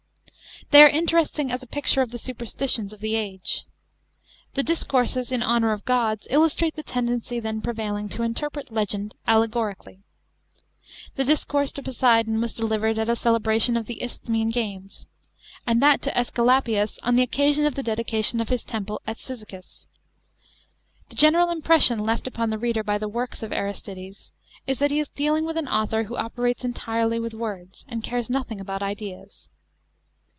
[0.69, 3.65] They are interesting as a picture of the superstitions of the age.
[4.53, 9.15] The Discourses in honour of gods illustrate the tendency then prevailing to interpret It gend
[9.27, 10.03] allegoricallv.
[11.15, 15.05] The Discourse to Poseidon wa^ delivered at a celebration of the Isthmian games,
[15.67, 19.87] and that to ^Esculapius on the occasion of the dedication of his temple at Cyzicus.
[21.09, 24.31] The general impression left upon the reader by the works of Aristides
[24.67, 28.29] is that he is dealing with an author who operates entirely with words, and cares
[28.29, 29.49] nothing about ideas.